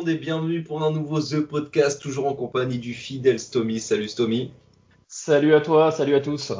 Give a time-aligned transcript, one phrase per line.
[0.00, 3.80] monde et bienvenue pour un nouveau The Podcast, toujours en compagnie du fidèle Stomy.
[3.80, 4.50] Salut Stomy.
[5.08, 6.52] Salut à toi, salut à tous.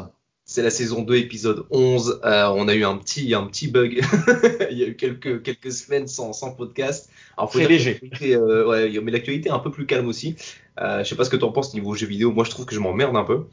[0.45, 2.21] C'est la saison 2, épisode 11.
[2.23, 4.03] Euh, on a eu un petit, un petit bug.
[4.71, 7.09] Il y a eu quelques, quelques semaines sans, sans podcast.
[7.39, 7.99] Alors, Très léger.
[8.21, 10.36] Euh, ouais, mais l'actualité est un peu plus calme aussi.
[10.79, 12.32] Euh, je sais pas ce que tu en penses niveau jeux vidéo.
[12.32, 13.46] Moi, je trouve que je m'emmerde un peu.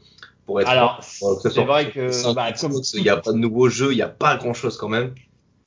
[0.44, 2.34] Pour être Alors, c'est vrai que.
[2.34, 2.50] Bah,
[2.92, 5.14] il n'y a pas de nouveaux jeux, il n'y a pas grand chose quand même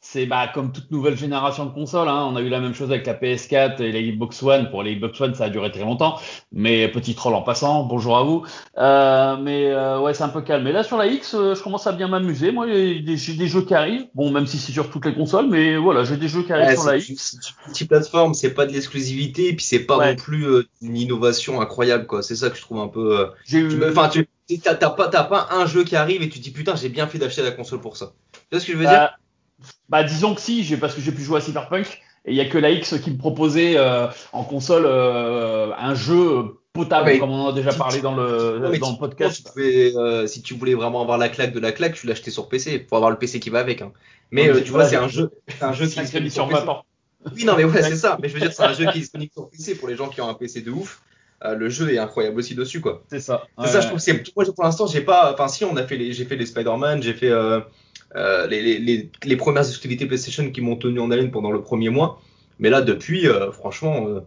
[0.04, 2.10] c'est bah, comme toute nouvelle génération de consoles.
[2.10, 2.28] Hein.
[2.32, 4.72] On a eu la même chose avec la PS4 et la Xbox One.
[4.72, 6.20] Pour les Xbox One, ça a duré très longtemps.
[6.52, 8.44] Mais petit troll en passant, bonjour à vous.
[8.80, 10.64] Euh, mais euh, ouais, c'est un peu calme.
[10.64, 12.52] Mais là, sur la X, euh, je commence à bien m'amuser.
[12.52, 14.08] Moi, j'ai des, jeux qui arrivent.
[14.16, 16.76] Bon, même si c'est sur toutes les consoles, mais voilà, j'ai des jeux qui arrivent
[16.76, 17.38] sur la X.
[17.72, 20.48] C'est plateforme, c'est pas de l'exclusivité, et puis c'est pas non plus
[20.82, 22.24] une innovation incroyable, quoi.
[22.24, 23.30] C'est ça que je trouve un peu.
[23.88, 24.28] Enfin, tu
[24.60, 27.42] t'as pas, pas un jeu qui arrive et tu dis putain, j'ai bien fait d'acheter
[27.44, 28.14] la console pour ça.
[28.34, 29.18] Tu vois ce que je veux bah, dire?
[29.90, 32.46] Bah disons que si, parce que j'ai pu jouer à Cyberpunk et il y a
[32.46, 37.46] que la X qui me proposait euh, en console euh, un jeu potable, comme on
[37.46, 39.52] en a déjà parlé dans le, dans le podcast.
[39.58, 42.80] Euh, si tu voulais vraiment avoir la claque de la claque, tu l'achetais sur PC
[42.80, 43.82] pour avoir le PC qui va avec.
[43.82, 43.92] Hein.
[44.30, 46.66] Mais tu vois, c'est un jeu, c'est un jeu qui est disponible sur PC.
[47.36, 48.18] Oui, non, mais ouais, c'est ça.
[48.22, 50.08] Mais je veux dire, c'est un jeu qui est disponible sur PC pour les gens
[50.08, 51.02] qui ont un PC de ouf.
[51.44, 53.02] le jeu est incroyable aussi dessus, quoi.
[53.10, 53.48] C'est ça.
[53.60, 54.00] C'est ça, je trouve.
[54.00, 55.34] C'est moi, pour l'instant, j'ai pas.
[55.34, 57.32] Enfin, si, on a fait les, j'ai fait les Spider-Man, j'ai fait.
[57.32, 57.62] Euh,
[58.16, 62.22] les, les, les, premières exclusivités PlayStation qui m'ont tenu en haleine pendant le premier mois.
[62.60, 64.22] Mais là, depuis, euh, franchement, euh,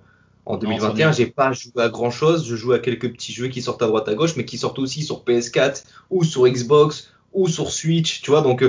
[0.44, 2.46] en 2021, j'ai pas joué à grand chose.
[2.46, 4.78] Je joue à quelques petits jeux qui sortent à droite à gauche, mais qui sortent
[4.78, 8.42] aussi sur PS4 ou sur Xbox ou sur Switch, tu vois.
[8.42, 8.64] Donc,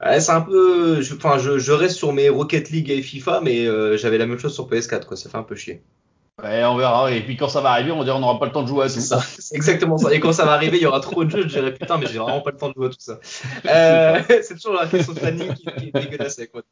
[0.00, 1.00] c'est un peu.
[1.14, 4.54] Enfin, je, je, reste sur mes Rocket League et FIFA, mais j'avais la même chose
[4.54, 5.16] sur PS4, quoi.
[5.16, 5.82] Ça fait un peu chier.
[6.42, 7.10] Ouais, on verra.
[7.12, 8.68] Et puis quand ça va arriver, on va dire on n'aura pas le temps de
[8.68, 9.20] jouer à tout ça.
[9.38, 10.14] C'est exactement ça.
[10.14, 11.42] Et quand ça va arriver, il y aura trop de jeux.
[11.42, 13.18] Je dirais putain, mais j'ai vraiment pas le temps de jouer à tout ça.
[13.66, 16.62] Euh, c'est toujours la question de planning qui, qui, est dégueulasse avec moi.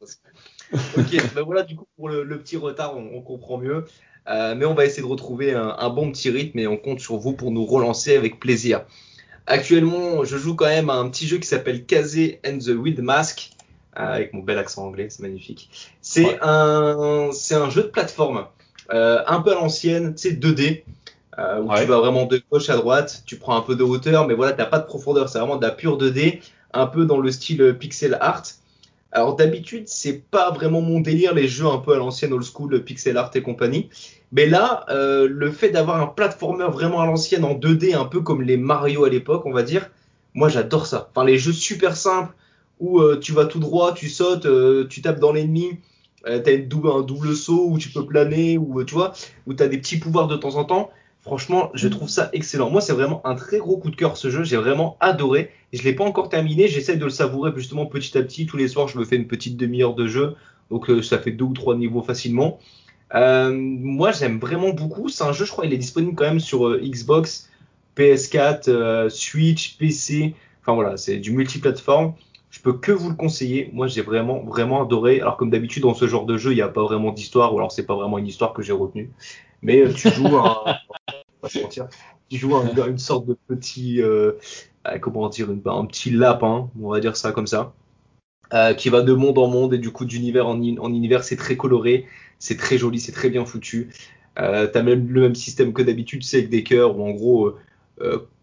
[0.97, 3.85] Ok, ben voilà, du coup, pour le, le petit retard, on, on comprend mieux.
[4.29, 6.99] Euh, mais on va essayer de retrouver un, un, bon petit rythme et on compte
[6.99, 8.85] sur vous pour nous relancer avec plaisir.
[9.47, 12.99] Actuellement, je joue quand même à un petit jeu qui s'appelle Kazé and the Wild
[12.99, 13.51] Mask.
[13.97, 15.69] Euh, avec mon bel accent anglais, c'est magnifique.
[16.01, 16.37] C'est ouais.
[16.41, 18.45] un, c'est un jeu de plateforme.
[18.91, 20.83] Euh, un peu à l'ancienne, tu sais, 2D,
[21.37, 24.27] euh, où tu vas vraiment de gauche à droite, tu prends un peu de hauteur,
[24.27, 26.41] mais voilà, t'as pas de profondeur, c'est vraiment de la pure 2D,
[26.73, 28.43] un peu dans le style euh, pixel art.
[29.11, 32.83] Alors d'habitude, c'est pas vraiment mon délire les jeux un peu à l'ancienne old school
[32.83, 33.89] pixel art et compagnie.
[34.31, 38.21] Mais là, euh, le fait d'avoir un platformer vraiment à l'ancienne en 2D, un peu
[38.21, 39.89] comme les Mario à l'époque, on va dire,
[40.33, 41.09] moi j'adore ça.
[41.09, 42.33] Enfin les jeux super simples
[42.79, 45.79] où euh, tu vas tout droit, tu sautes, euh, tu tapes dans l'ennemi,
[46.27, 49.13] euh, t'as un double saut où tu peux planer, ou tu vois,
[49.45, 50.89] où t'as des petits pouvoirs de temps en temps.
[51.21, 52.69] Franchement, je trouve ça excellent.
[52.69, 54.43] Moi, c'est vraiment un très gros coup de cœur ce jeu.
[54.43, 55.51] J'ai vraiment adoré.
[55.73, 56.67] Je l'ai pas encore terminé.
[56.67, 58.45] J'essaie de le savourer justement petit à petit.
[58.45, 60.35] Tous les soirs, je me fais une petite demi-heure de jeu.
[60.71, 62.59] Donc, euh, ça fait deux ou trois niveaux facilement.
[63.15, 65.09] Euh, moi, j'aime vraiment beaucoup.
[65.09, 67.49] C'est un jeu, je crois, il est disponible quand même sur euh, Xbox,
[67.95, 70.35] PS4, euh, Switch, PC.
[70.61, 72.13] Enfin voilà, c'est du multiplateforme.
[72.49, 73.69] Je peux que vous le conseiller.
[73.73, 75.19] Moi, j'ai vraiment, vraiment adoré.
[75.19, 77.57] Alors, comme d'habitude, dans ce genre de jeu, il n'y a pas vraiment d'histoire, ou
[77.57, 79.11] alors c'est pas vraiment une histoire que j'ai retenue.
[79.61, 80.63] Mais euh, tu joues un,
[82.29, 84.33] tu joues un, une sorte de petit, euh,
[84.87, 87.73] euh comment dire, un petit lapin, on va dire ça comme ça,
[88.77, 92.05] qui va de monde en monde et du coup d'univers en, univers, c'est très coloré,
[92.39, 93.89] c'est très joli, c'est très bien foutu.
[94.35, 97.55] T'as même le même système que d'habitude, c'est avec des cœurs où en gros,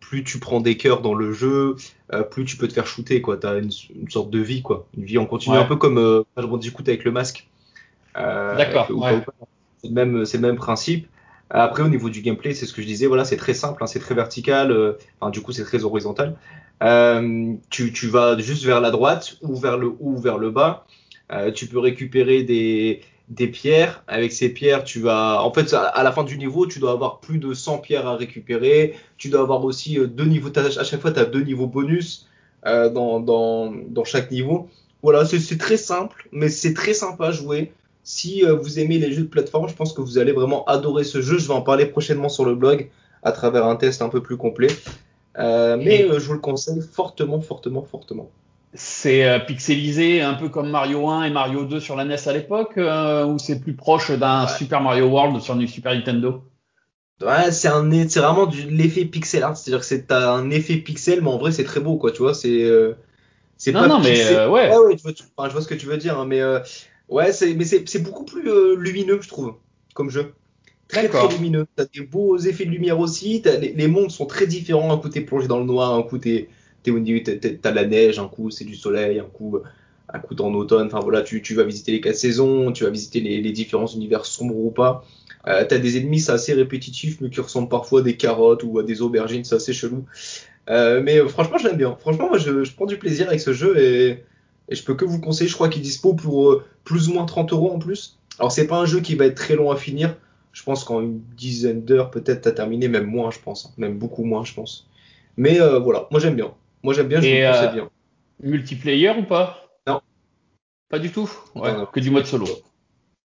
[0.00, 1.76] plus tu prends des cœurs dans le jeu,
[2.12, 3.36] euh, plus tu peux te faire shooter, quoi.
[3.36, 5.62] T'as une, une sorte de vie, quoi, une vie en continu, ouais.
[5.62, 7.48] un peu comme euh, Bandicoot avec le masque.
[8.14, 8.90] D'accord.
[8.90, 9.24] Ouais.
[9.82, 11.08] C'est le même, c'est le même principe.
[11.50, 13.86] Après, au niveau du gameplay, c'est ce que je disais, voilà, c'est très simple, hein,
[13.86, 16.36] c'est très vertical, euh, enfin, du coup, c'est très horizontal.
[16.82, 20.50] Euh, tu, tu, vas juste vers la droite ou vers le haut ou vers le
[20.50, 20.86] bas.
[21.32, 24.02] Euh, tu peux récupérer des, des pierres.
[24.06, 27.20] Avec ces pierres, tu vas, en fait, à la fin du niveau, tu dois avoir
[27.20, 28.94] plus de 100 pierres à récupérer.
[29.16, 30.50] Tu dois avoir aussi euh, deux niveaux.
[30.56, 32.28] À chaque fois, tu as deux niveaux bonus
[32.66, 34.68] euh, dans, dans, dans chaque niveau.
[35.02, 37.72] Voilà, c'est très simple, mais c'est très sympa à jouer.
[38.04, 41.04] Si euh, vous aimez les jeux de plateforme, je pense que vous allez vraiment adorer
[41.04, 41.38] ce jeu.
[41.38, 42.90] Je vais en parler prochainement sur le blog
[43.22, 44.68] à travers un test un peu plus complet.
[45.38, 48.30] Euh, mais euh, je vous le conseille fortement, fortement, fortement.
[48.74, 52.32] C'est euh, pixelisé un peu comme Mario 1 et Mario 2 sur la NES à
[52.32, 54.52] l'époque, euh, ou c'est plus proche d'un ouais.
[54.58, 56.42] Super Mario World sur une Super Nintendo?
[57.22, 61.22] Ouais, c'est un, c'est vraiment de l'effet pixel art, c'est-à-dire que c'est un effet pixel,
[61.22, 62.68] mais en vrai c'est très beau, quoi, tu vois, c'est,
[63.56, 64.34] c'est pas non, pixel...
[64.34, 64.70] mais ouais.
[64.70, 66.42] ouais, ouais tu vois, tu, enfin, je vois ce que tu veux dire, hein, mais
[67.08, 69.56] Ouais, c'est, mais c'est, beaucoup plus euh, lumineux, je trouve,
[69.94, 70.34] comme jeu.
[70.88, 71.66] Très, très lumineux.
[71.76, 73.42] T'as des beaux effets de lumière aussi.
[73.44, 74.92] Les, les, mondes sont très différents.
[74.92, 75.94] Un coup, t'es plongé dans le noir.
[75.94, 76.48] Un coup, t'es,
[76.84, 78.18] t'es, t'as la neige.
[78.18, 79.18] Un coup, c'est du soleil.
[79.18, 79.58] Un coup,
[80.12, 80.86] un coup, en automne.
[80.86, 82.72] Enfin, voilà, tu, tu vas visiter les quatre saisons.
[82.72, 85.04] Tu vas visiter les, les différents univers sombres ou pas.
[85.46, 88.78] Euh, t'as des ennemis, c'est assez répétitif, mais qui ressemblent parfois à des carottes ou
[88.78, 90.04] à des aubergines, c'est assez chelou.
[90.70, 91.96] Euh, mais euh, franchement, je l'aime bien.
[92.00, 94.24] Franchement, moi, je, je, prends du plaisir avec ce jeu et,
[94.68, 95.48] et je peux que vous conseiller.
[95.48, 98.18] Je crois qu'il dispo pour plus ou moins 30 euros en plus.
[98.38, 100.16] Alors, c'est pas un jeu qui va être très long à finir.
[100.52, 103.74] Je pense qu'en une dizaine d'heures, peut-être, t'as terminé, même moins, je pense.
[103.76, 104.88] Même beaucoup moins, je pense.
[105.36, 106.54] Mais voilà, moi, j'aime bien.
[106.84, 107.90] Moi, j'aime bien, je Et, euh, bien.
[108.40, 109.68] Multiplayer ou pas?
[109.86, 110.00] Non.
[110.88, 111.28] Pas du tout?
[111.56, 111.86] Ouais, Non, non.
[111.86, 112.46] que du mode solo.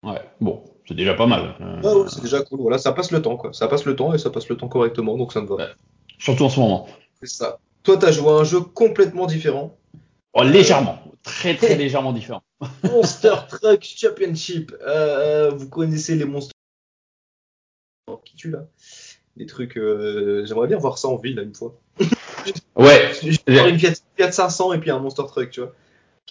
[0.03, 1.57] Ouais, bon, c'est déjà pas mal.
[1.61, 2.61] Euh, Ouais, ouais, c'est déjà cool.
[2.61, 3.53] Voilà, ça passe le temps, quoi.
[3.53, 5.57] Ça passe le temps et ça passe le temps correctement, donc ça me va.
[5.57, 5.69] Ouais.
[6.19, 6.89] Surtout en ce moment.
[7.21, 7.59] C'est ça.
[7.83, 9.77] Toi, t'as joué à un jeu complètement différent.
[10.35, 12.43] Oh, légèrement, très très légèrement différent.
[12.85, 14.73] Monster Truck Championship.
[14.87, 16.53] Euh, vous connaissez les monstres.
[18.09, 18.67] Oh, qui tue là?
[19.37, 19.77] Des trucs.
[19.79, 21.75] euh, J'aimerais bien voir ça en ville là, une fois.
[22.77, 25.73] Ouais, Je une Fiat, Fiat 500 et puis un Monster Truck, tu vois.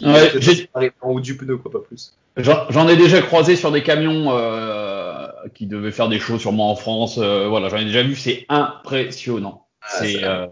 [0.01, 0.69] Ouais, j'ai-
[1.01, 2.13] en haut du pneu, quoi, pas plus.
[2.37, 6.71] J'en j'en ai déjà croisé sur des camions euh, qui devaient faire des shows sûrement
[6.71, 7.17] en France.
[7.17, 9.65] euh, voilà, j'en ai déjà vu, c'est impressionnant.
[9.81, 10.45] Ah, c'est euh,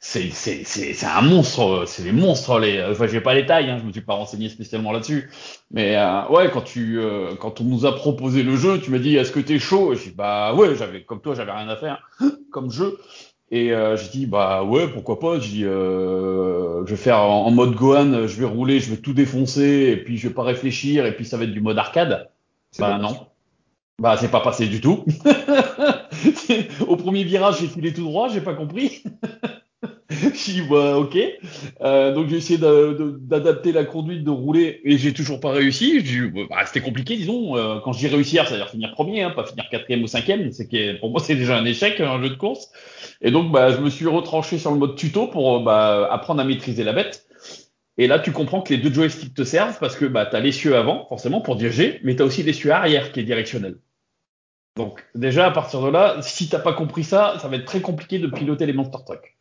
[0.00, 2.82] c'est c'est c'est c'est un monstre, c'est des monstres les.
[2.82, 5.28] Enfin, j'ai pas les tailles, hein, je me suis pas renseigné spécialement là-dessus.
[5.70, 5.98] Mais
[6.30, 6.98] ouais, quand tu
[7.40, 9.92] quand on nous a proposé le jeu, tu m'as dit est-ce que t'es chaud?
[9.92, 12.08] Et j'ai dit bah ouais, j'avais comme toi, j'avais rien à faire
[12.50, 12.98] comme jeu.
[13.50, 15.38] Et euh, j'ai dit bah ouais pourquoi pas?
[15.40, 18.98] J'ai dit euh, je vais faire en, en mode Gohan je vais rouler je vais
[18.98, 21.78] tout défoncer et puis je vais pas réfléchir et puis ça va être du mode
[21.78, 22.30] arcade.
[22.78, 23.26] Bah non.
[23.98, 25.04] bah c'est pas passé du tout.
[26.86, 29.02] Au premier virage j'ai filé tout droit j'ai pas compris
[30.46, 31.18] dit bah ok
[31.80, 36.20] Euh, donc j'ai essayé d'adapter la conduite de rouler et j'ai toujours pas réussi dit,
[36.50, 39.30] bah, c'était compliqué disons Euh, quand je dis réussir ça veut dire finir premier hein,
[39.30, 42.30] pas finir quatrième ou cinquième c'est que pour moi c'est déjà un échec un jeu
[42.30, 42.70] de course
[43.20, 46.44] et donc, bah, je me suis retranché sur le mode tuto pour bah, apprendre à
[46.44, 47.26] maîtriser la bête.
[47.96, 50.40] Et là, tu comprends que les deux joysticks te servent parce que bah, tu as
[50.40, 53.78] l'essieu avant, forcément, pour diriger, mais tu as aussi l'essieu arrière qui est directionnel.
[54.76, 57.80] Donc, déjà, à partir de là, si t'as pas compris ça, ça va être très
[57.80, 59.36] compliqué de piloter les Monster Truck.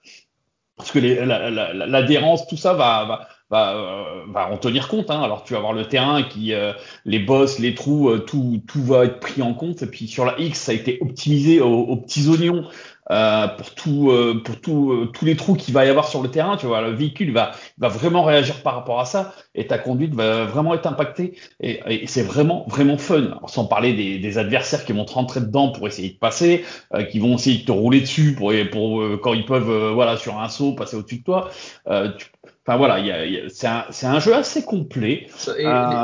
[0.77, 5.09] Parce que l'adhérence, tout ça va, va, va, euh, va en tenir compte.
[5.09, 5.21] Hein.
[5.24, 6.71] Alors, tu vas avoir le terrain qui, euh,
[7.03, 9.81] les bosses, les trous, euh, tout, tout va être pris en compte.
[9.81, 12.68] Et puis, sur la X, ça a été optimisé aux petits oignons
[13.12, 16.21] euh, pour tout, euh, pour tout, euh, tous les trous qu'il va y avoir sur
[16.21, 16.57] le terrain.
[16.57, 20.13] Tu vois, le véhicule va, va vraiment réagir par rapport à ça, et ta conduite
[20.13, 21.38] va vraiment être impactée.
[21.62, 23.24] Et, et c'est vraiment, vraiment fun.
[23.25, 26.63] Alors, sans parler des, des adversaires qui vont te rentrer dedans pour essayer de passer,
[26.94, 29.92] euh, qui vont essayer de te rouler dessus pour, pour euh, quand ils peuvent, euh,
[29.94, 31.50] voilà, sur un saut, passer au-dessus de toi.
[31.88, 32.27] Euh, tu-
[32.69, 35.27] Enfin voilà, il y a, y a- c'est un, c'est un jeu assez complet.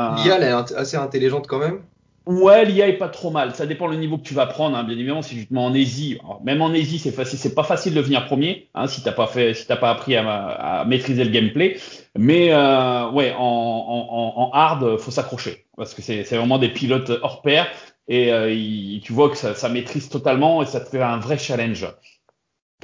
[0.08, 1.82] L'IA, elle est assez intelligente quand même.
[2.26, 3.54] Ouais, l'IA est pas trop mal.
[3.54, 4.84] Ça dépend le niveau que tu vas prendre, hein.
[4.84, 5.20] bien évidemment.
[5.20, 8.00] Si tu te mets en easy, même en easy, c'est facile, c'est pas facile de
[8.00, 11.76] venir premier, hein, si t'as pas fait, si t'as pas appris à, maîtriser le gameplay.
[12.16, 17.12] Mais euh, ouais, en, en, en hard, faut s'accrocher parce que c'est vraiment des pilotes
[17.22, 17.66] hors pair
[18.08, 21.38] et euh, tu vois que ça, ça maîtrise totalement et ça te fait un vrai
[21.38, 21.86] challenge.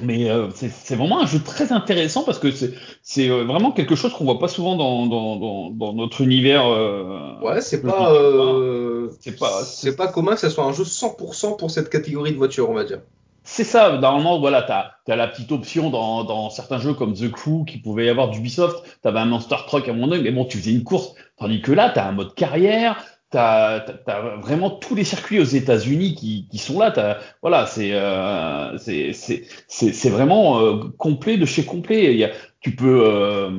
[0.03, 4.13] Mais euh, c'est vraiment un jeu très intéressant parce que c'est euh, vraiment quelque chose
[4.13, 6.65] qu'on voit pas souvent dans, dans, dans, dans notre univers.
[6.67, 10.83] euh, Ouais, c'est pas, euh, c'est pas- c'est pas commun que ça soit un jeu
[10.85, 12.99] 100% pour cette catégorie de voiture, on va dire.
[13.43, 17.31] C'est ça, normalement, voilà, t'as as la petite option dans, dans certains jeux comme The
[17.31, 20.45] Crew qui pouvait y avoir d'Ubisoft, t'avais un Monster Truck à mon œil, mais bon,
[20.45, 24.95] tu faisais une course, tandis que là, t'as un mode carrière, t'as as, vraiment tous
[24.95, 31.37] les circuits aux États-Unis qui, qui sont là, voilà, c'est euh, c'est vraiment euh, complet
[31.37, 32.11] de chez complet.
[32.13, 33.49] Il y a, tu peux euh,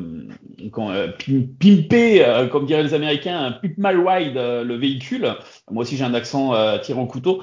[0.78, 5.34] euh, pim- pimper, comme diraient les Américains, pimp my ride le véhicule.
[5.70, 7.40] Moi aussi, j'ai un accent au couteau.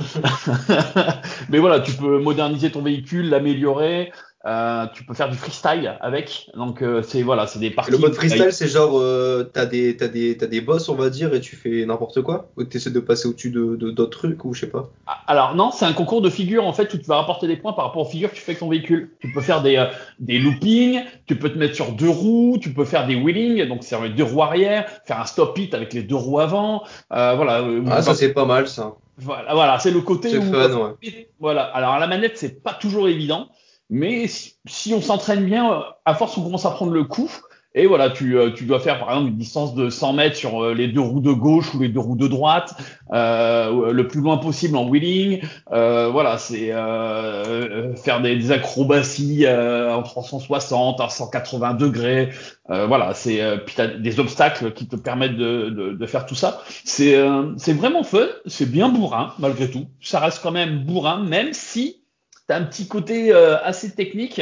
[1.50, 4.12] Mais voilà, tu peux moderniser ton véhicule, l'améliorer.
[4.46, 6.50] Euh, tu peux faire du freestyle avec.
[6.56, 7.92] Donc euh, c'est voilà, c'est des parties.
[7.92, 11.10] le mode freestyle, c'est genre, euh, t'as des, t'as des, t'as des boss, on va
[11.10, 12.50] dire, et tu fais n'importe quoi?
[12.56, 14.90] Ou t'essaies de passer au-dessus de, de- d'autres trucs, ou je sais pas?
[15.08, 17.58] Ah, Alors non, c'est un concours de figures en fait où tu vas rapporter des
[17.58, 19.12] points par rapport aux figures que tu fais avec ton véhicule.
[19.20, 19.88] Tu peux faire des, euh,
[20.20, 23.80] des loopings, tu peux te mettre sur deux roues, tu peux faire des wheelings, donc
[23.84, 26.84] c'est avec deux roues arrière, faire un stop it avec les deux roues avant.
[27.12, 27.60] Euh, voilà.
[27.60, 28.94] euh, Ah, ça c'est pas mal, ça.
[29.18, 31.28] Voilà, voilà, c'est le côté C'est où fun, ouais.
[31.42, 31.64] voilà.
[31.64, 33.50] Alors à la manette, c'est pas toujours évident,
[33.90, 37.32] mais si, si on s'entraîne bien, euh, à force on commence à prendre le coup.
[37.76, 40.64] Et voilà, tu, euh, tu dois faire par exemple une distance de 100 mètres sur
[40.64, 42.74] euh, les deux roues de gauche ou les deux roues de droite,
[43.14, 45.42] euh, le plus loin possible en wheeling.
[45.72, 52.30] Euh, voilà, c'est euh, euh, faire des, des acrobaties euh, en 360, en 180 degrés.
[52.72, 53.58] Euh, voilà, c'est euh,
[54.00, 56.64] des obstacles qui te permettent de, de, de faire tout ça.
[56.86, 59.86] C'est euh, c'est vraiment fun, c'est bien bourrin malgré tout.
[60.02, 62.02] Ça reste quand même bourrin, même si
[62.50, 64.42] t'as un petit côté euh, assez technique.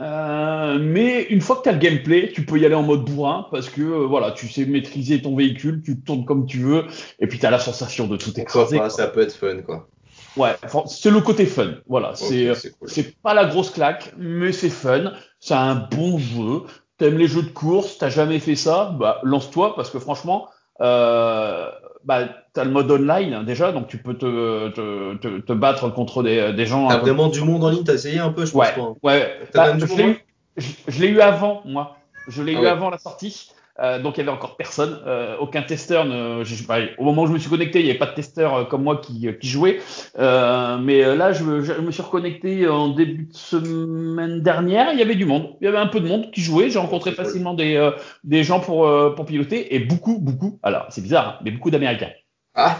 [0.00, 3.04] Euh, mais une fois que tu as le gameplay, tu peux y aller en mode
[3.04, 6.86] bourrin parce que euh, voilà, tu sais maîtriser ton véhicule, tu tournes comme tu veux
[7.20, 8.78] et puis tu as la sensation de tout écraser.
[8.78, 8.88] quoi.
[8.88, 9.86] ça peut être fun, quoi.
[10.34, 10.56] Ouais,
[10.86, 11.74] c'est le côté fun.
[11.86, 12.88] Voilà, c'est cool.
[12.88, 15.12] c'est pas la grosse claque, mais c'est fun.
[15.38, 16.62] C'est un bon jeu.
[16.96, 20.48] T'aimes les jeux de course, t'as jamais fait ça, bah lance-toi parce que franchement,
[20.80, 21.68] euh,
[22.04, 26.22] bah t'as le mode online déjà, donc tu peux te te, te, te battre contre
[26.22, 26.88] des, des gens.
[26.88, 29.40] T'as peu- vraiment du monde en ligne, t'as essayé un peu, je pense Ouais, ouais.
[29.54, 31.96] Bah, je l'ai eu, eu avant moi.
[32.28, 32.68] Je l'ai Ah eu ouais.
[32.68, 33.50] avant la sortie.
[33.80, 36.04] Euh, donc il y avait encore personne, euh, aucun testeur.
[36.04, 38.14] Ne, je, bah, au moment où je me suis connecté, il n'y avait pas de
[38.14, 39.80] testeur euh, comme moi qui, qui jouait.
[40.18, 44.92] Mais là, je, me- je me suis reconnecté en début de semaine dernière.
[44.92, 45.56] Il y avait du monde.
[45.60, 46.68] Il y avait un peu de monde qui jouait.
[46.70, 47.24] J'ai rencontré c'est cool.
[47.24, 47.90] facilement des,
[48.24, 50.58] des gens pour, pour piloter et beaucoup, beaucoup.
[50.62, 52.10] Alors c'est bizarre, hein, mais beaucoup d'Américains.
[52.54, 52.78] Ah,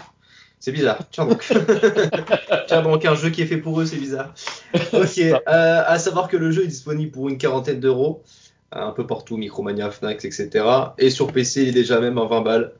[0.59, 0.99] c'est bizarre.
[1.11, 1.43] Tiens donc.
[2.67, 4.33] Tiens donc, un jeu qui est fait pour eux, c'est bizarre.
[4.93, 8.23] Ok, à savoir que le jeu est disponible pour une quarantaine d'euros,
[8.75, 10.49] un peu partout, Micromania, Fnac, etc.
[10.97, 12.73] Et sur PC, il est déjà même à 20 balles.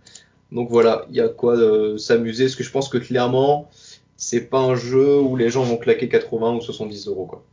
[0.52, 3.70] Donc voilà, il y a quoi euh, s'amuser, parce que je pense que clairement,
[4.18, 7.44] c'est pas un jeu où les gens vont claquer 80 ou 70 euros, quoi.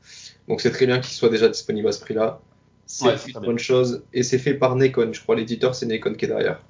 [0.48, 2.40] Donc c'est très bien qu'il soit déjà disponible à ce prix-là.
[2.86, 4.02] C'est Ouais, une bonne chose.
[4.12, 5.36] Et c'est fait par Nekon, je crois.
[5.36, 6.60] L'éditeur, c'est Nekon qui est derrière.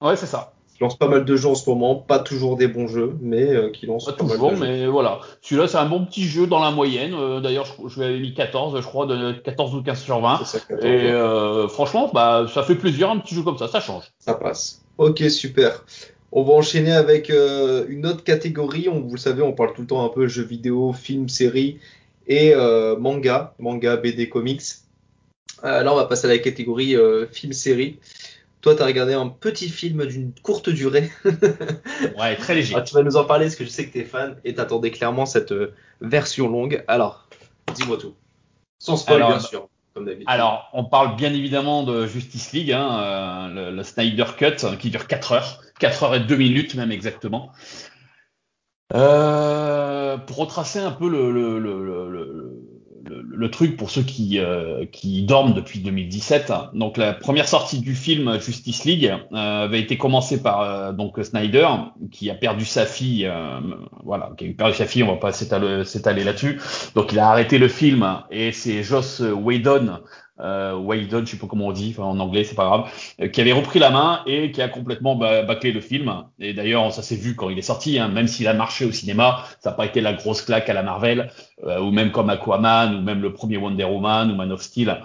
[0.00, 0.51] Ouais, c'est ça.
[0.74, 3.42] Qui lance pas mal de jeux en ce moment, pas toujours des bons jeux, mais
[3.44, 4.62] euh, qui lance Pas pas mal toujours, de jeux.
[4.62, 5.20] mais voilà.
[5.42, 7.12] Celui-là, c'est un bon petit jeu dans la moyenne.
[7.14, 10.20] Euh, D'ailleurs, je, je lui avais mis 14, je crois, de 14 ou 15 sur
[10.20, 10.38] 20.
[10.44, 13.68] C'est ça, 14, Et euh, franchement, bah, ça fait plaisir, un petit jeu comme ça,
[13.68, 14.04] ça change.
[14.18, 14.82] ça passe.
[14.98, 15.84] Ok, super.
[16.32, 18.88] On va enchaîner avec une autre catégorie.
[18.88, 21.78] On, vous le savez, on parle tout le temps un peu jeux vidéo, films, séries
[22.26, 22.54] et
[22.98, 24.62] manga, manga, BD, comics.
[25.62, 26.96] Là, on va passer à la catégorie
[27.30, 27.98] film-série.
[28.62, 31.10] Toi, tu as regardé un petit film d'une courte durée.
[32.18, 32.74] Ouais, très léger.
[32.76, 34.54] Ah, tu vas nous en parler parce que je sais que tu es fan et
[34.54, 36.84] t'attendais clairement cette euh, version longue.
[36.86, 37.28] Alors,
[37.74, 38.14] dis-moi tout.
[38.78, 40.28] Sans spoil, Alors, bien sûr, comme d'habitude.
[40.28, 44.76] Alors, on parle bien évidemment de Justice League, hein, euh, le, le Snyder Cut, hein,
[44.76, 47.50] qui dure 4 heures, 4 heures et 2 minutes même exactement.
[48.94, 52.62] Euh, pour retracer un peu le, le, le,
[53.04, 56.52] le, le- truc pour ceux qui, euh, qui dorment depuis 2017.
[56.74, 61.18] Donc la première sortie du film Justice League euh, avait été commencée par euh, donc
[61.22, 61.68] Snyder,
[62.10, 63.60] qui a perdu sa fille, euh,
[64.04, 66.60] voilà, qui a perdu sa fille, on va pas s'étaler s'étaler là-dessus.
[66.94, 69.98] Donc il a arrêté le film et c'est Joss Whedon,
[70.40, 73.40] euh, Whedon, je sais pas comment on dit, en anglais, c'est pas grave, euh, qui
[73.40, 76.12] avait repris la main et qui a complètement ba- bâclé le film.
[76.38, 78.92] Et d'ailleurs, ça s'est vu quand il est sorti, hein, même s'il a marché au
[78.92, 81.30] cinéma, ça n'a pas été la grosse claque à la Marvel,
[81.64, 85.00] euh, ou même comme Aquaman, ou même le premier Wonder Woman, ou Man of Steel.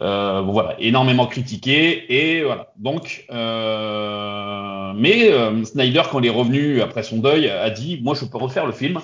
[0.00, 2.12] Euh, voilà, énormément critiqué.
[2.12, 2.72] Et voilà.
[2.76, 8.14] Donc, euh, mais euh, Snyder, quand il est revenu après son deuil, a dit, moi,
[8.14, 8.98] je peux refaire le film.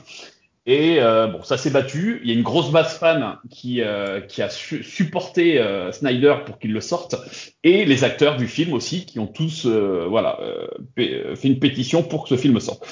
[0.71, 2.21] Et euh, bon, ça s'est battu.
[2.23, 6.35] Il y a une grosse base fan qui, euh, qui a su- supporté euh, Snyder
[6.45, 7.17] pour qu'il le sorte,
[7.65, 10.67] et les acteurs du film aussi, qui ont tous euh, voilà euh,
[10.99, 12.87] euh, fait une pétition pour que ce film sorte.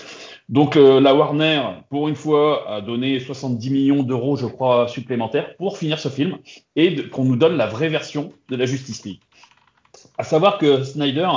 [0.49, 5.76] Donc la Warner, pour une fois, a donné 70 millions d'euros, je crois, supplémentaires pour
[5.76, 6.38] finir ce film
[6.76, 9.21] et qu'on nous donne la vraie version de la Justice League.
[10.18, 11.28] À savoir que Snyder,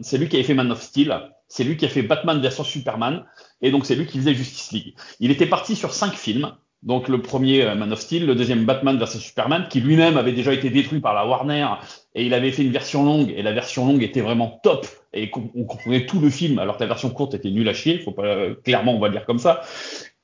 [0.00, 2.66] c'est lui qui avait fait Man of Steel, c'est lui qui a fait Batman versus
[2.66, 3.24] Superman,
[3.62, 4.94] et donc c'est lui qui faisait Justice League.
[5.20, 6.52] Il était parti sur cinq films.
[6.82, 10.32] Donc le premier euh, Man of Steel, le deuxième Batman vs Superman, qui lui-même avait
[10.32, 11.66] déjà été détruit par la Warner,
[12.14, 15.30] et il avait fait une version longue, et la version longue était vraiment top, et
[15.34, 18.12] on comprenait tout le film, alors que la version courte était nulle à chier, faut
[18.12, 19.62] pas euh, clairement on va dire comme ça.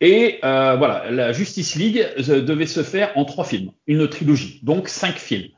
[0.00, 4.88] Et euh, voilà, la Justice League devait se faire en trois films, une trilogie, donc
[4.88, 5.48] cinq films.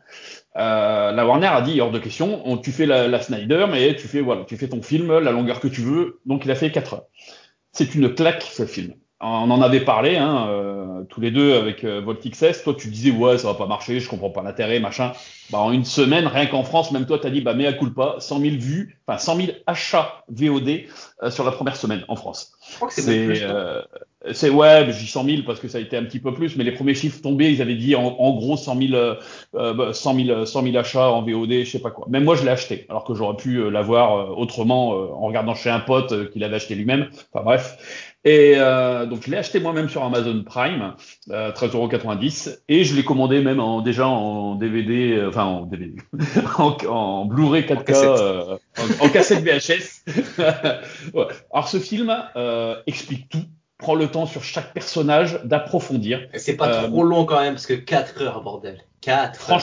[0.57, 4.07] Euh, la Warner a dit hors de question, on- tu fais la, Snyder, mais tu
[4.09, 7.07] fais ton film, la longueur que tu veux, donc il a fait quatre heures.
[7.73, 8.95] C'est une claque ce film.
[9.21, 10.74] On en avait parlé hein, euh,
[11.09, 12.63] tous les deux avec euh, Volt XS.
[12.63, 15.13] Toi, tu disais ouais, ça va pas marcher, je comprends pas l'intérêt, machin.
[15.51, 18.41] Bah, en une semaine, rien qu'en France, même toi, t'as dit bah mea culpa, 100
[18.41, 20.85] 000 vues, enfin 100 000 achats VOD
[21.23, 22.53] euh, sur la première semaine en France.
[22.71, 23.03] Je crois que c'est.
[24.33, 26.57] C'est euh, ouais, j'ai 100 000 parce que ça a été un petit peu plus,
[26.57, 29.17] mais les premiers chiffres tombés, ils avaient dit en, en gros 100 000, euh,
[29.55, 32.07] euh, bah, 100 000, 100 000 achats en VOD, je sais pas quoi.
[32.09, 35.71] Même moi, je l'ai acheté, alors que j'aurais pu l'avoir autrement euh, en regardant chez
[35.71, 37.09] un pote euh, qui l'avait acheté lui-même.
[37.33, 38.14] Enfin bref.
[38.27, 40.95] Et euh, donc je l'ai acheté moi-même sur Amazon Prime,
[41.31, 45.97] euh, 13,90€, et je l'ai commandé même en, déjà en DVD, euh, enfin en DVD,
[46.59, 48.05] en, en Blu-ray 4K, cassette.
[48.09, 48.57] euh,
[49.01, 50.05] en, en cassette VHS.
[51.15, 51.27] Ouais.
[51.53, 53.45] Alors ce film euh, explique tout,
[53.79, 56.27] prend le temps sur chaque personnage d'approfondir.
[56.35, 58.79] C'est pas trop long quand même, parce que 4 heures, bordel.
[59.03, 59.63] 4 heures.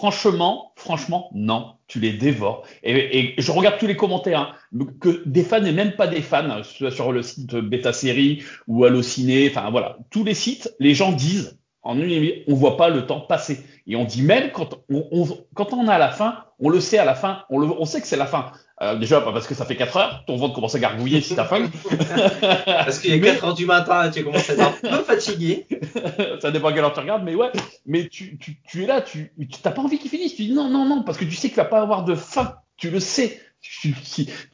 [0.00, 2.66] Franch- franchement, franchement, non, tu les dévores.
[2.82, 6.62] Et, je regarde tous les commentaires, hein, que des fans et même pas des fans,
[6.62, 11.12] soit sur le site Beta Série ou Allociné, enfin voilà, tous les sites, les gens
[11.12, 13.64] disent en une on voit pas le temps passer.
[13.86, 16.80] Et on dit même quand on, on, quand on est à la fin, on le
[16.80, 18.52] sait à la fin, on, le, on sait que c'est la fin.
[18.82, 21.36] Euh, déjà, pas parce que ça fait 4 heures, ton ventre commence à gargouiller si
[21.36, 21.70] t'as faim.
[22.66, 25.66] parce qu'il est 4 heures du matin et tu commences à être un peu fatigué.
[26.40, 27.50] ça dépend à quelle heure tu regardes, mais ouais.
[27.84, 29.32] Mais tu, tu, tu es là, tu
[29.62, 30.34] t'as pas envie qu'il finisse.
[30.34, 32.54] Tu dis non, non, non, parce que tu sais qu'il va pas avoir de fin.
[32.78, 33.38] Tu le sais.
[33.60, 33.94] Tu,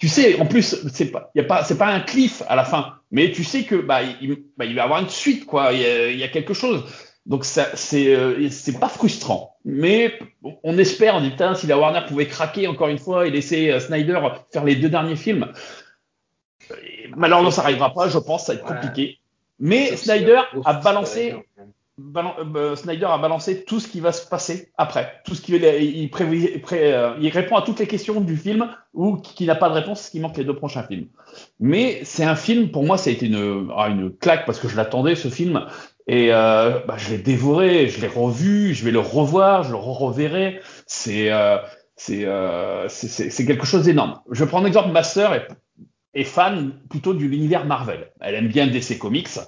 [0.00, 2.64] tu sais, en plus, c'est pas, y a pas, c'est pas un cliff à la
[2.64, 5.72] fin, mais tu sais que bah il, bah, il va y avoir une suite, quoi.
[5.72, 6.82] Il y a, il y a quelque chose.
[7.26, 10.16] Donc ça, c'est euh, c'est pas frustrant, mais
[10.62, 13.72] on espère, on dit putain si la Warner pouvait craquer encore une fois et laisser
[13.72, 14.20] euh, Snyder
[14.52, 15.52] faire les deux derniers films.
[17.16, 19.18] Malheureusement ça n'arrivera pas, je pense, ça va être compliqué.
[19.58, 21.34] Mais Snyder a balancé
[21.98, 25.64] euh, Snyder a balancé tout ce qui va se passer après, tout ce qui il,
[25.64, 26.10] il,
[27.20, 30.10] il répond à toutes les questions du film ou qui n'a pas de réponse, ce
[30.12, 31.08] qui manque les deux prochains films.
[31.58, 34.68] Mais c'est un film, pour moi, ça a été une, ah, une claque parce que
[34.68, 35.66] je l'attendais ce film
[36.06, 39.76] et euh, bah, je l'ai dévoré, je l'ai revu, je vais le revoir, je le
[39.76, 40.60] reverrai.
[40.86, 41.58] C'est euh,
[42.10, 44.20] euh, c'est quelque chose d'énorme.
[44.30, 45.48] Je prends un exemple, ma sœur est,
[46.14, 48.12] est fan plutôt de l'univers Marvel.
[48.20, 49.38] Elle aime bien DC Comics.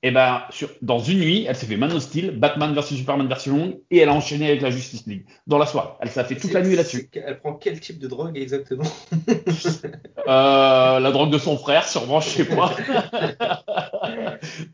[0.00, 2.82] Et eh ben, sur, dans une nuit, elle s'est fait Man of Steel, Batman vs
[2.82, 5.88] Superman version longue, et elle a enchaîné avec la Justice League dans la soirée.
[5.98, 7.10] Elle s'est fait toute la nuit là-dessus.
[7.12, 8.84] Elle prend quel type de drogue exactement?
[10.28, 12.70] Euh, La drogue de son frère, sûrement, je sais pas.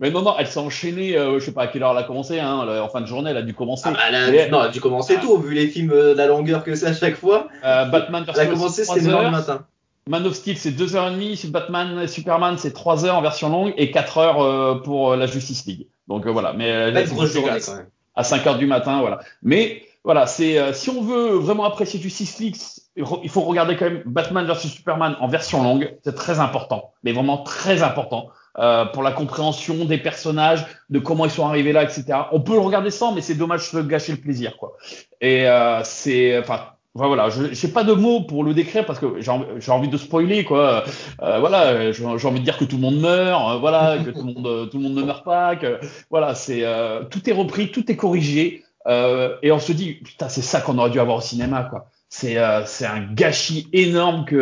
[0.00, 2.06] Mais non, non, elle s'est enchaînée, euh, je sais pas à quelle heure elle a
[2.06, 3.84] commencé, hein, en fin de journée, elle a dû commencer.
[3.86, 6.18] Ah, bah, elle, a, non, elle a dû commencer tôt, vu les films, euh, de
[6.18, 7.48] la longueur que c'est à chaque fois.
[7.64, 9.64] Euh, Batman vs Elle a commencé, c'était le matin.
[10.06, 13.90] Man of Steel, c'est 2h30, Batman et Superman, c'est 3 heures en version longue et
[13.90, 15.86] 4 heures euh, pour euh, la Justice League.
[16.08, 17.86] Donc euh, voilà, mais grosse journée quand même.
[18.14, 19.20] À 5 heures du matin, voilà.
[19.42, 22.56] Mais voilà, c'est si on veut vraiment apprécier Justice League,
[22.96, 27.12] il faut regarder quand même Batman vs Superman en version longue, c'est très important, mais
[27.12, 28.28] vraiment très important.
[28.58, 32.04] Euh, pour la compréhension des personnages, de comment ils sont arrivés là, etc.
[32.30, 34.76] On peut le regarder sans, mais c'est dommage de gâcher le plaisir, quoi.
[35.20, 36.60] Et euh, c'est, enfin,
[36.97, 40.45] voilà, je n'ai pas de mots pour le décrire parce que j'ai envie de spoiler
[40.45, 40.84] quoi.
[41.23, 44.25] Euh, voilà, j'ai envie de dire que tout le monde meurt, euh, voilà, que tout
[44.25, 47.73] le monde tout le monde ne meurt pas, que voilà, c'est euh, tout est repris,
[47.73, 51.17] tout est corrigé euh, et on se dit putain c'est ça qu'on aurait dû avoir
[51.17, 51.86] au cinéma quoi.
[52.16, 54.36] C'est c'est un gâchis énorme qu'il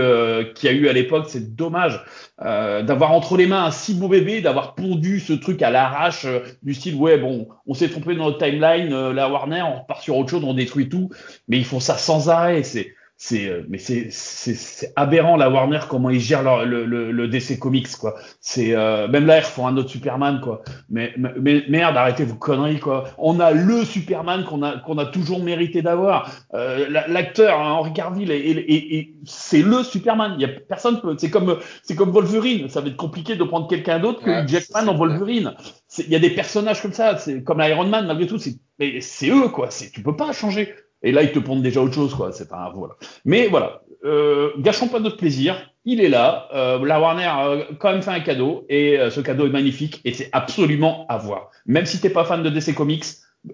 [0.64, 2.04] y a eu à l'époque, c'est dommage.
[2.44, 6.24] Euh, d'avoir entre les mains un si beau bébé, d'avoir pondu ce truc à l'arrache
[6.24, 9.82] euh, du style ouais bon, on s'est trompé dans notre timeline, euh, la Warner, on
[9.82, 11.10] repart sur autre chose, on détruit tout,
[11.46, 15.78] mais ils font ça sans arrêt, c'est c'est euh, mais c'est c'est aberrant la Warner
[15.88, 18.16] comment ils gèrent leur, le, le, le DC Comics quoi.
[18.40, 20.64] C'est euh, même là ils font un autre Superman quoi.
[20.90, 23.04] Mais, mais merde arrêtez vos conneries quoi.
[23.18, 26.32] On a le Superman qu'on a qu'on a toujours mérité d'avoir.
[26.54, 30.34] Euh, L'acteur hein, Henry Cavill et, et, et c'est le Superman.
[30.36, 31.14] Il y a personne peut.
[31.16, 32.68] C'est comme c'est comme Wolverine.
[32.70, 35.54] Ça va être compliqué de prendre quelqu'un d'autre que ouais, Jackman en Wolverine.
[35.96, 37.16] Il y a des personnages comme ça.
[37.18, 38.38] C'est comme Iron Man malgré tout.
[38.80, 39.70] Mais c'est eux quoi.
[39.70, 40.74] C'est tu peux pas changer.
[41.02, 42.32] Et là, ils te pondent déjà autre chose, quoi.
[42.32, 42.94] C'est un voilà.
[43.24, 45.56] Mais voilà, euh, gâchons pas notre plaisir.
[45.84, 46.48] Il est là.
[46.54, 50.00] Euh, la Warner a quand même fait un cadeau et euh, ce cadeau est magnifique
[50.04, 51.50] et c'est absolument à voir.
[51.66, 53.04] Même si t'es pas fan de DC Comics,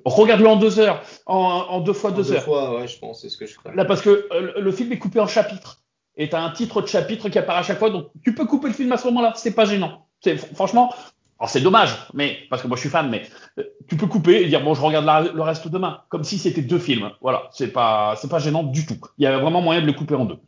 [0.04, 2.42] regarde-le en deux heures, en, en deux fois en deux, deux heures.
[2.42, 3.74] fois, ouais, je pense, c'est ce que je ferais.
[3.74, 5.82] Là, parce que euh, le film est coupé en chapitres
[6.16, 8.68] et t'as un titre de chapitre qui apparaît à chaque fois, donc tu peux couper
[8.68, 9.32] le film à ce moment-là.
[9.36, 10.06] C'est pas gênant.
[10.20, 10.92] C'est franchement,
[11.38, 13.22] alors c'est dommage, mais parce que moi je suis fan, mais
[13.58, 16.62] euh, tu peux couper et dire bon je regarde le reste demain, comme si c'était
[16.62, 17.12] deux films.
[17.20, 18.98] Voilà, c'est pas c'est pas gênant du tout.
[19.18, 20.38] Il y a vraiment moyen de le couper en deux.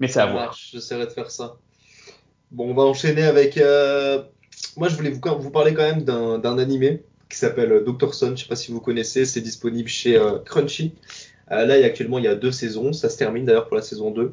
[0.00, 0.52] Mais c'est à voir.
[0.52, 1.56] J'essaierai de faire ça.
[2.50, 3.56] Bon, on va enchaîner avec.
[3.56, 4.22] Euh...
[4.76, 8.36] Moi je voulais vous, vous parler quand même d'un animé qui s'appelle Doctor Stone.
[8.36, 10.94] Je sais pas si vous connaissez, c'est disponible chez euh, Crunchy.
[11.52, 14.10] Euh, là actuellement il y a deux saisons, ça se termine d'ailleurs pour la saison
[14.10, 14.32] 2.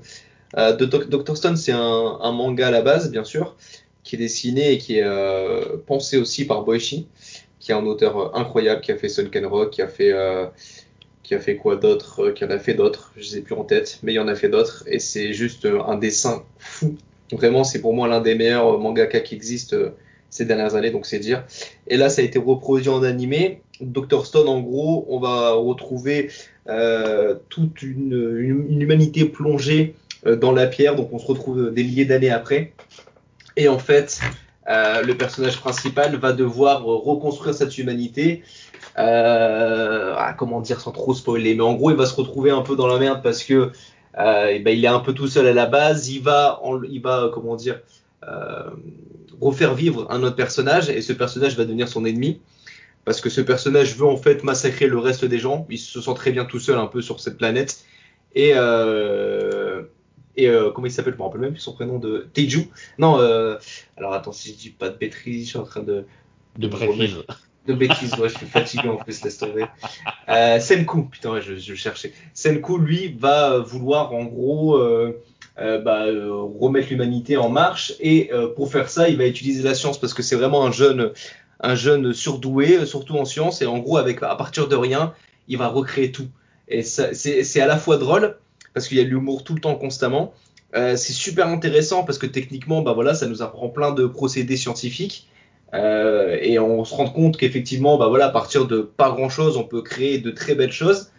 [0.58, 3.56] Euh, Doctor Stone c'est un manga à la base bien sûr
[4.12, 7.08] qui est dessiné et qui est euh, pensé aussi par Boichi,
[7.62, 10.47] qui est un auteur euh, incroyable, qui a fait Sunken Rock, qui a fait, euh,
[11.24, 14.00] qui a fait quoi d'autre, qui en a fait d'autres, je sais plus en tête,
[14.04, 16.97] mais il y en a fait d'autres, et c'est juste un dessin fou.
[17.32, 19.78] Vraiment, c'est pour moi l'un des meilleurs mangaka qui existent
[20.30, 21.45] ces dernières années, donc c'est dire.
[21.88, 23.62] Et là, ça a été reproduit en animé.
[23.80, 26.32] Dr Stone, en gros, on va retrouver
[27.47, 29.95] toute une, une, humanité plongée
[30.26, 32.74] dans la pierre, donc on se retrouve des milliers d'années après.
[33.58, 34.22] Et en fait,
[34.70, 38.44] euh, le personnage principal va devoir reconstruire cette humanité.
[38.98, 42.62] Euh, ah, comment dire sans trop spoiler, mais en gros, il va se retrouver un
[42.62, 43.72] peu dans la merde parce que
[44.20, 46.10] euh, ben, il est un peu tout seul à la base.
[46.10, 47.80] Il va, il va comment dire,
[49.40, 52.40] refaire vivre un autre personnage et ce personnage va devenir son ennemi
[53.04, 55.66] parce que ce personnage veut en fait massacrer le reste des gens.
[55.70, 57.84] Il se sent très bien tout seul un peu sur cette planète
[58.36, 58.54] et
[60.38, 61.13] et euh, comment il s'appelle?
[61.13, 62.70] Je me rappelle même plus son prénom de Teju.
[62.98, 63.58] Non, euh,
[63.98, 66.06] alors attends, si je dis pas de bêtises, je suis en train de.
[66.58, 67.17] De préciser.
[67.67, 69.65] de bêtises, ouais, je suis fatigué en plus, laisse tomber.
[70.30, 72.13] Euh, Senku, putain, ouais, je, je cherchais.
[72.34, 75.22] Senku, lui, va vouloir en gros euh,
[75.60, 79.63] euh, bah, euh, remettre l'humanité en marche et euh, pour faire ça, il va utiliser
[79.63, 81.12] la science parce que c'est vraiment un jeune,
[81.60, 85.13] un jeune surdoué, surtout en science et en gros, avec à partir de rien,
[85.48, 86.28] il va recréer tout.
[86.67, 88.38] Et c'est à la fois drôle
[88.74, 90.34] parce qu'il y a de l'humour tout le temps, constamment.
[90.76, 94.58] Euh, c'est super intéressant parce que techniquement, bah voilà, ça nous apprend plein de procédés
[94.58, 95.28] scientifiques.
[95.74, 99.58] Euh, et on se rend compte qu'effectivement, bah voilà, à partir de pas grand chose,
[99.58, 101.12] on peut créer de très belles choses.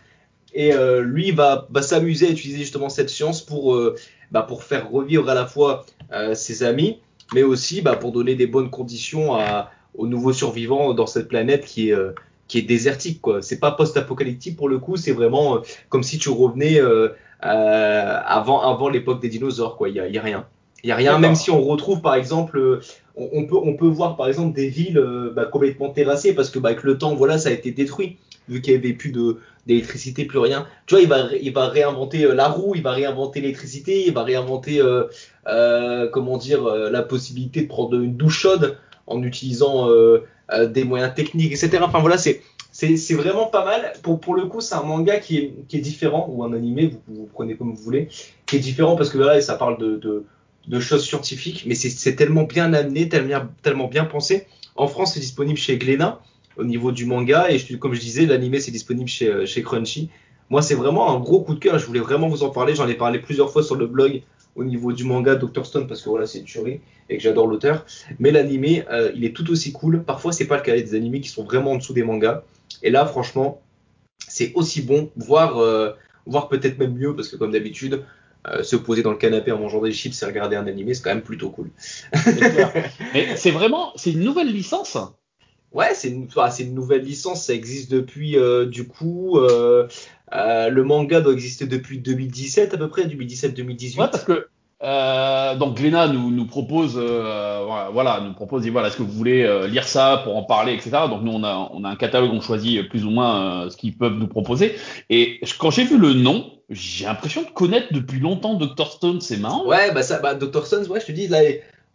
[0.54, 3.96] Et euh, lui va, va s'amuser à utiliser justement cette science pour, euh,
[4.30, 6.98] bah, pour faire revivre à la fois euh, ses amis,
[7.34, 11.64] mais aussi bah, pour donner des bonnes conditions à, aux nouveaux survivants dans cette planète
[11.64, 12.12] qui est, euh,
[12.48, 13.22] qui est désertique.
[13.22, 13.40] quoi.
[13.40, 16.78] C'est pas post-apocalyptique pour le coup, c'est vraiment comme si tu revenais
[17.42, 19.76] avant, avant l'époque des dinosaures.
[19.76, 19.88] quoi.
[19.88, 20.46] Il y a, y a rien.
[20.84, 22.80] Il y a rien, même si on retrouve par exemple, euh,
[23.14, 26.50] on, on peut, on peut voir par exemple des villes euh, bah, complètement terrassées parce
[26.50, 28.16] que bah, avec le temps, voilà, ça a été détruit
[28.48, 30.66] vu qu'il y avait plus de d'électricité, plus rien.
[30.86, 34.12] Tu vois, il va, il va réinventer euh, la roue, il va réinventer l'électricité, il
[34.12, 35.04] va réinventer, euh,
[35.46, 38.76] euh, comment dire, euh, la possibilité de prendre une douche chaude
[39.06, 41.78] en utilisant euh, euh, des moyens techniques, etc.
[41.82, 43.92] Enfin voilà, c'est c'est vraiment pas mal.
[44.02, 47.74] Pour, le coup, c'est un manga qui est, différent, ou un animé, vous, prenez comme
[47.74, 48.08] vous voulez,
[48.46, 52.72] qui est différent parce que voilà, ça parle de, choses scientifiques, mais c'est tellement bien
[52.72, 54.46] amené, tellement, bien- pensé.
[54.74, 56.20] En France, c'est disponible chez Glénat
[56.56, 60.10] au niveau du manga, et comme je disais, l'animé c'est disponible chez, euh, chez Crunchy.
[60.50, 61.78] Moi, c'est vraiment un gros coup de cœur.
[61.78, 62.74] Je voulais vraiment vous en parler.
[62.74, 64.22] J'en ai parlé plusieurs fois sur le blog
[64.54, 65.64] au niveau du manga Dr.
[65.64, 67.86] Stone parce que voilà, c'est une et que j'adore l'auteur.
[68.18, 70.02] Mais l'animé, euh, il est tout aussi cool.
[70.02, 70.74] Parfois, c'est pas le cas.
[70.74, 72.44] Des animés qui sont vraiment en dessous des mangas.
[72.82, 73.62] Et là, franchement,
[74.28, 75.90] c'est aussi bon, voire, euh,
[76.26, 78.04] voire peut-être même mieux parce que comme d'habitude,
[78.48, 81.02] euh, se poser dans le canapé en mangeant des chips et regarder un animé, c'est
[81.02, 81.70] quand même plutôt cool.
[83.14, 84.96] Mais c'est vraiment, c'est une nouvelle licence.
[85.72, 86.28] Ouais, c'est une,
[86.60, 89.38] une nouvelle licence, ça existe depuis euh, du coup.
[89.38, 89.88] euh,
[90.34, 94.00] euh, le manga doit exister depuis 2017 à peu près, 2017-2018.
[94.00, 94.48] Ouais, parce que
[94.82, 99.12] euh, donc Glénat nous, nous propose, euh, voilà, nous propose, dit, voilà, est-ce que vous
[99.12, 100.90] voulez euh, lire ça pour en parler, etc.
[101.08, 103.76] Donc nous on a, on a un catalogue, on choisit plus ou moins euh, ce
[103.76, 104.74] qu'ils peuvent nous proposer.
[105.08, 109.36] Et quand j'ai vu le nom, j'ai l'impression de connaître depuis longtemps Dr Stone, c'est
[109.36, 109.66] marrant.
[109.66, 110.66] Ouais, bah ça, bah Dr.
[110.66, 111.40] Sons, ouais, je te dis, là,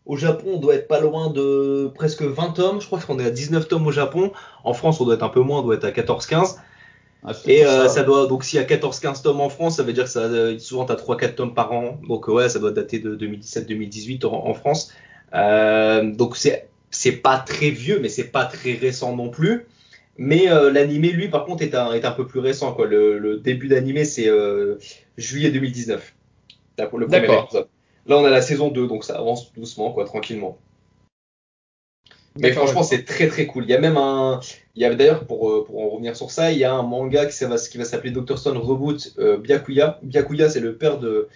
[0.05, 2.81] au Japon, on doit être pas loin de presque 20 tomes.
[2.81, 4.31] Je crois qu'on est à 19 tomes au Japon.
[4.63, 6.55] En France, on doit être un peu moins, on doit être à 14-15.
[7.23, 7.95] Ah, Et euh, ça.
[7.95, 10.21] ça doit, donc s'il y a 14-15 tomes en France, ça veut dire que ça,
[10.21, 11.99] euh, souvent t'as 3-4 tomes par an.
[12.07, 14.91] Donc euh, ouais, ça doit dater de 2017-2018 en, en France.
[15.33, 19.65] Euh, donc c'est, c'est pas très vieux, mais c'est pas très récent non plus.
[20.17, 22.73] Mais euh, l'animé, lui, par contre, est un, est un peu plus récent.
[22.73, 22.87] Quoi.
[22.87, 24.77] Le, le début d'animé, c'est euh,
[25.17, 26.15] juillet 2019.
[26.77, 27.43] Là, pour le premier D'accord.
[27.45, 27.67] épisode.
[28.07, 30.57] Là, on a la saison 2, donc ça avance doucement, quoi, tranquillement.
[32.39, 33.63] Mais franchement, c'est très très cool.
[33.63, 34.39] Il y a même un.
[34.75, 36.83] Il y a d'ailleurs, pour, euh, pour en revenir sur ça, il y a un
[36.83, 38.37] manga qui, ça va, qui va s'appeler Dr.
[38.37, 39.99] Stone Reboot euh, Byakuya.
[40.03, 41.27] Byakuya, c'est le père de,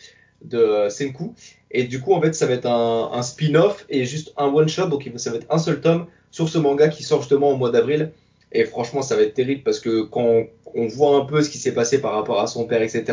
[0.44, 1.34] de euh, Senku.
[1.72, 4.88] Et du coup, en fait, ça va être un, un spin-off et juste un one-shot.
[4.88, 7.72] Donc, ça va être un seul tome sur ce manga qui sort justement au mois
[7.72, 8.12] d'avril.
[8.52, 10.44] Et franchement, ça va être terrible parce que quand
[10.76, 13.06] on voit un peu ce qui s'est passé par rapport à son père, etc.,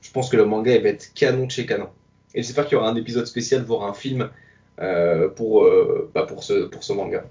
[0.00, 1.88] je pense que le manga il va être canon de chez canon.
[2.34, 4.30] Et j'espère qu'il y aura un épisode spécial, voire un film
[4.76, 7.24] pour, euh, bah, pour, ce, pour ce manga.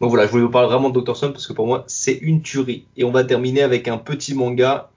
[0.00, 1.16] Donc voilà, je voulais vous parler vraiment de Dr.
[1.16, 2.86] Stone parce que pour moi, c'est une tuerie.
[2.96, 4.90] Et on va terminer avec un petit manga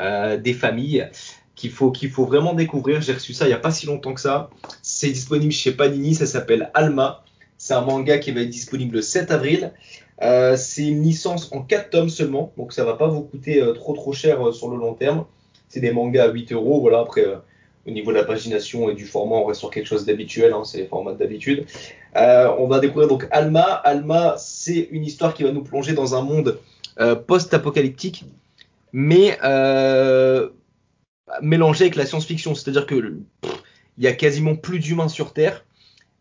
[0.00, 1.08] euh, des familles
[1.54, 3.00] qu'il faut, qu'il faut vraiment découvrir.
[3.00, 4.50] J'ai reçu ça il n'y a pas si longtemps que ça.
[4.82, 7.24] C'est disponible chez Panini, ça s'appelle Alma.
[7.58, 9.72] C'est un manga qui va être disponible le 7 avril.
[10.22, 13.72] Euh, c'est une licence en 4 tomes seulement, donc ça va pas vous coûter euh,
[13.72, 15.24] trop trop cher euh, sur le long terme.
[15.68, 16.80] C'est des mangas à 8 euros.
[16.80, 17.36] Voilà, après, euh,
[17.86, 20.64] au niveau de la pagination et du format, on reste sur quelque chose d'habituel, hein,
[20.64, 21.66] c'est les formats d'habitude.
[22.16, 23.62] Euh, on va découvrir donc Alma.
[23.62, 26.58] Alma, c'est une histoire qui va nous plonger dans un monde
[27.00, 28.24] euh, post-apocalyptique,
[28.92, 30.48] mais euh,
[31.42, 32.54] mélangé avec la science-fiction.
[32.54, 33.18] C'est-à-dire que
[33.96, 35.64] il y a quasiment plus d'humains sur Terre,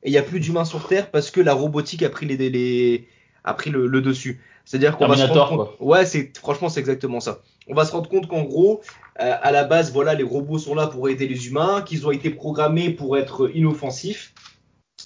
[0.03, 4.01] et il y a plus d'humains sur Terre parce que la robotique a pris le
[4.01, 4.41] dessus.
[4.65, 5.39] C'est-à-dire qu'on va se rendre
[5.77, 5.87] compte.
[5.87, 7.39] Ouais, c'est franchement c'est exactement ça.
[7.67, 8.81] On va se rendre compte qu'en gros,
[9.21, 12.11] euh, à la base, voilà, les robots sont là pour aider les humains, qu'ils ont
[12.11, 14.33] été programmés pour être inoffensifs.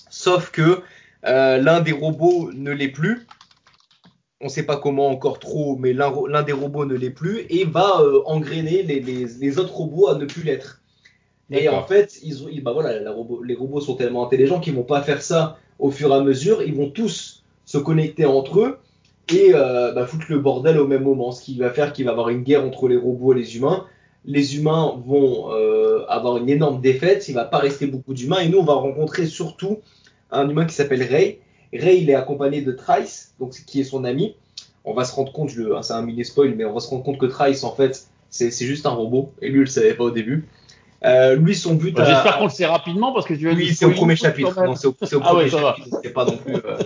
[0.10, 0.82] Sauf que
[1.26, 3.28] euh, l'un des robots ne l'est plus.
[4.40, 8.02] On sait pas comment encore trop, mais l'un des robots ne l'est plus et va
[8.02, 10.82] euh, engrainer les, les, les autres robots à ne plus l'être.
[11.50, 14.60] Et en fait, ils ont, ils- bah voilà, la robot- les robots sont tellement intelligents
[14.60, 16.62] qu'ils vont pas faire ça au fur et à mesure.
[16.62, 18.80] Ils vont tous se connecter entre eux
[19.30, 21.32] et euh, bah, foutre le bordel au même moment.
[21.32, 23.58] Ce qui va faire qu'il va y avoir une guerre entre les robots et les
[23.58, 23.86] humains.
[24.26, 27.28] Les humains vont euh, avoir une énorme défaite.
[27.30, 28.40] Il va pas rester beaucoup d'humains.
[28.40, 29.80] Et nous, on va rencontrer surtout
[30.32, 31.40] un humain qui s'appelle Ray.
[31.74, 34.36] Ray, il est accompagné de Trice, donc qui est son ami.
[34.86, 37.04] On va se rendre compte, le- c'est un mini spoil, mais on va se rendre
[37.04, 39.32] compte que Trice, en fait, c'est juste un robot.
[39.42, 40.48] Et lui, il le savait pas au début.
[41.06, 41.94] Euh, lui, son but.
[41.96, 44.16] Bah, à- J'espère qu'on le sait rapidement parce que tu vas oui, c'est au premier
[44.16, 44.54] chapitre.
[44.76, 46.00] c'est au, Ah premier ouais, chapitre.
[46.04, 46.56] C'est pas non plus.
[46.56, 46.78] euh,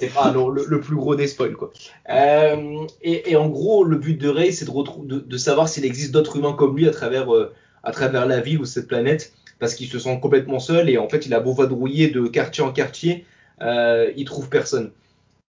[0.00, 1.70] c'est pas le, le- le plus gros des spoils, quoi.
[2.10, 5.84] Euh, et, et en gros, le but de Ray, c'est de, de, de savoir s'il
[5.84, 9.32] existe d'autres humains comme lui à travers, euh, à travers la ville ou cette planète,
[9.58, 12.62] parce qu'il se sent complètement seul et en fait, il a beau vadrouiller de quartier
[12.62, 13.24] en quartier,
[13.62, 14.90] euh, il trouve personne.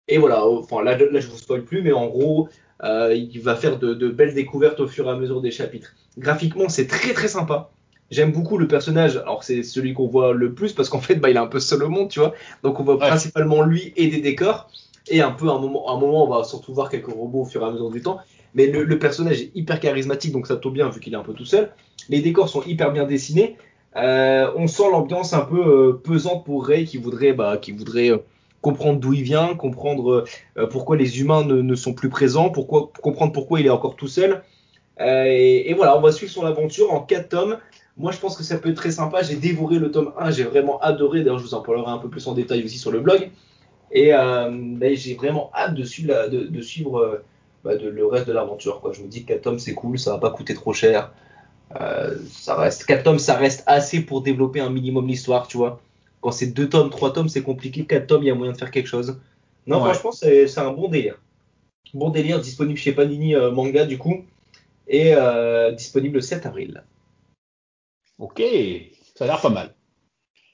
[0.08, 2.48] Et voilà, enfin là, là je vous spoil plus, mais en gros,
[2.84, 5.94] euh, il va faire de, de belles découvertes au fur et à mesure des chapitres.
[6.18, 7.70] Graphiquement, c'est très très sympa.
[8.10, 9.16] J'aime beaucoup le personnage.
[9.16, 11.60] Alors c'est celui qu'on voit le plus parce qu'en fait, bah, il est un peu
[11.60, 12.34] seul au monde, tu vois.
[12.62, 13.08] Donc on voit Ouais.
[13.08, 14.68] principalement lui et des décors.
[15.08, 17.40] Et un peu à un moment, à un moment, on va surtout voir quelques robots
[17.42, 18.18] au fur et à mesure du temps.
[18.54, 21.22] Mais le, le personnage est hyper charismatique, donc ça tombe bien vu qu'il est un
[21.22, 21.70] peu tout seul.
[22.10, 23.56] Les décors sont hyper bien dessinés.
[23.96, 28.10] Euh, on sent l'ambiance un peu euh, pesante pour Ray qui voudrait, bah, qui voudrait
[28.62, 30.24] comprendre d'où il vient, comprendre
[30.56, 34.42] euh, pourquoi les humains ne, sont plus présents, comprendre pourquoi il est encore tout seul.
[35.00, 37.58] Euh, et, voilà, on va suivre son aventure en 4 tomes.
[37.98, 39.22] Moi, je pense que ça peut être très sympa.
[39.22, 41.20] J'ai dévoré le tome 1, j'ai vraiment adoré.
[41.20, 43.30] D'ailleurs, je vous en parlerai un peu plus en détail aussi sur le blog.
[43.90, 47.24] Et euh, ben, j'ai vraiment hâte de suivre, euh,
[47.64, 48.80] bah, le reste de l'aventure.
[48.80, 48.92] quoi.
[48.92, 51.12] Je me dis que 4 tomes, c'est cool, ça va pas coûter trop cher.
[51.80, 55.80] Euh, ça reste 4 tomes, ça reste assez pour développer un minimum l'histoire, tu vois.
[56.22, 57.84] Quand c'est 2 tomes, 3 tomes, c'est compliqué.
[57.84, 59.20] 4 tomes, il y a moyen de faire quelque chose.
[59.66, 59.90] Non, Ouais.
[59.92, 61.20] franchement, c'est c'est un bon délire.
[61.92, 64.24] Bon délire, disponible chez Panini euh, Manga, du coup.
[64.88, 66.84] Et euh, disponible le 7 avril.
[68.18, 68.40] Ok,
[69.16, 69.74] ça a l'air pas mal.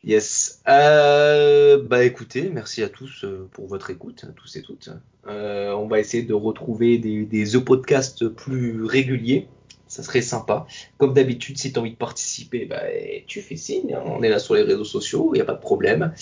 [0.04, 0.62] Yes.
[0.68, 4.90] Euh, bah écoutez, merci à tous pour votre écoute, tous et toutes.
[5.26, 9.48] On va essayer de retrouver des, des Podcasts plus réguliers.
[9.88, 10.66] Ça serait sympa.
[10.98, 12.82] Comme d'habitude, si tu as envie de participer, bah,
[13.26, 13.94] tu fais signe.
[13.94, 14.02] hein.
[14.06, 16.12] On est là sur les réseaux sociaux, il n'y a pas de problème.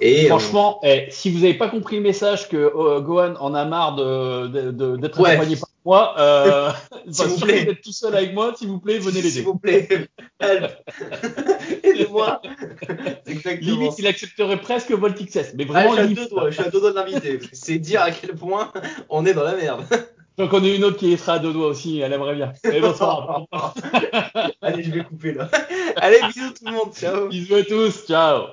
[0.00, 3.52] Et euh, Franchement, eh, si vous n'avez pas compris le message que euh, Gohan en
[3.52, 5.30] a marre de- de- de- d'être Ouais.
[5.30, 7.64] accompagné par moi, euh, S'il bah, vous surtout plaît.
[7.64, 9.40] d'être tout seul avec moi, s'il vous plaît, venez s'il l'aider.
[9.42, 9.88] vous plaît.
[11.82, 12.40] Aidez-moi.
[13.60, 16.18] Limite, il accepterait presque Voltixes, mais Ah, vraiment je suis à limite.
[16.18, 17.38] deux doigts, je suis à deux doigts de l'inviter.
[17.52, 18.72] C'est dire à quel point
[19.08, 19.84] on est dans la merde.
[20.38, 22.52] Donc on connais une autre qui sera à deux doigts aussi, elle aimerait bien.
[24.62, 25.50] Allez, je vais couper là.
[25.96, 27.28] Allez, bisous tout le monde, ciao.
[27.28, 28.44] Bisous à tous, ciao.